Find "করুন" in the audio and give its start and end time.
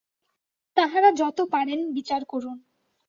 2.25-2.57